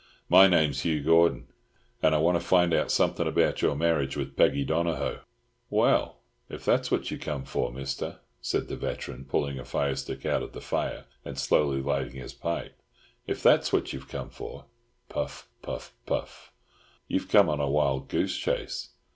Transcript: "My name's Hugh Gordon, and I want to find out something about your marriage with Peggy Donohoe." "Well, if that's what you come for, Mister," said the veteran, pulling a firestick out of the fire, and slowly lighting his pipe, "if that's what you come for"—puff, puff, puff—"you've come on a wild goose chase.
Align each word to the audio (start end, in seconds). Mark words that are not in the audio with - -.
"My 0.29 0.47
name's 0.47 0.81
Hugh 0.81 1.03
Gordon, 1.03 1.45
and 2.01 2.15
I 2.15 2.17
want 2.17 2.35
to 2.35 2.39
find 2.43 2.73
out 2.73 2.89
something 2.91 3.27
about 3.27 3.61
your 3.61 3.75
marriage 3.75 4.17
with 4.17 4.35
Peggy 4.35 4.65
Donohoe." 4.65 5.19
"Well, 5.69 6.17
if 6.49 6.65
that's 6.65 6.89
what 6.89 7.11
you 7.11 7.19
come 7.19 7.45
for, 7.45 7.71
Mister," 7.71 8.17
said 8.41 8.67
the 8.67 8.77
veteran, 8.77 9.25
pulling 9.25 9.59
a 9.59 9.63
firestick 9.63 10.25
out 10.25 10.41
of 10.41 10.53
the 10.53 10.59
fire, 10.61 11.05
and 11.23 11.37
slowly 11.37 11.83
lighting 11.83 12.19
his 12.19 12.33
pipe, 12.33 12.81
"if 13.27 13.43
that's 13.43 13.71
what 13.71 13.93
you 13.93 13.99
come 13.99 14.31
for"—puff, 14.31 15.47
puff, 15.61 15.93
puff—"you've 16.07 17.29
come 17.29 17.47
on 17.47 17.59
a 17.59 17.69
wild 17.69 18.09
goose 18.09 18.35
chase. 18.35 18.89